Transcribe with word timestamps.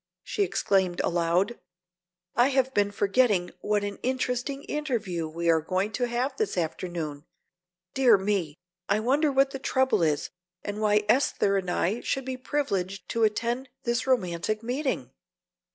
she 0.23 0.41
exclaimed 0.41 0.99
aloud. 1.01 1.59
"I 2.35 2.47
have 2.47 2.73
been 2.73 2.89
forgetting 2.89 3.51
what 3.61 3.83
an 3.83 3.99
interesting 4.01 4.63
interview 4.63 5.27
we 5.27 5.47
are 5.47 5.61
going 5.61 5.91
to 5.91 6.07
have 6.07 6.35
this 6.37 6.57
afternoon! 6.57 7.25
Dear 7.93 8.17
me, 8.17 8.55
I 8.89 8.99
wonder 8.99 9.31
what 9.31 9.51
the 9.51 9.59
trouble 9.59 10.01
is 10.01 10.31
and 10.63 10.81
why 10.81 11.03
Esther 11.07 11.55
and 11.55 11.69
I 11.69 11.99
should 12.01 12.25
be 12.25 12.35
privileged 12.35 13.09
to 13.09 13.23
attend 13.23 13.69
this 13.83 14.07
romantic 14.07 14.63
meeting? 14.63 15.11